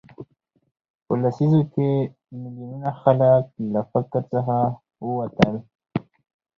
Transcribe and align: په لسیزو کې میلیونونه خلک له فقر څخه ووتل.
په 1.05 1.13
لسیزو 1.21 1.61
کې 1.73 1.89
میلیونونه 2.39 2.91
خلک 3.01 3.43
له 3.73 3.81
فقر 3.91 4.21
څخه 4.33 4.57
ووتل. 5.05 5.55